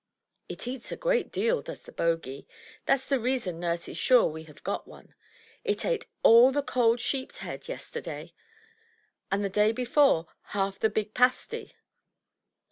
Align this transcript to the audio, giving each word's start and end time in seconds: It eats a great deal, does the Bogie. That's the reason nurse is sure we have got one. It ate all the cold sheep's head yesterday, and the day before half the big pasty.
It 0.49 0.67
eats 0.67 0.91
a 0.91 0.95
great 0.97 1.31
deal, 1.31 1.61
does 1.61 1.83
the 1.83 1.91
Bogie. 1.91 2.47
That's 2.87 3.05
the 3.07 3.19
reason 3.19 3.59
nurse 3.59 3.87
is 3.87 3.99
sure 3.99 4.25
we 4.25 4.45
have 4.45 4.63
got 4.63 4.87
one. 4.87 5.13
It 5.63 5.85
ate 5.85 6.07
all 6.23 6.51
the 6.51 6.63
cold 6.63 6.99
sheep's 6.99 7.37
head 7.37 7.67
yesterday, 7.67 8.33
and 9.31 9.45
the 9.45 9.47
day 9.47 9.71
before 9.71 10.25
half 10.55 10.79
the 10.79 10.89
big 10.89 11.13
pasty. 11.13 11.73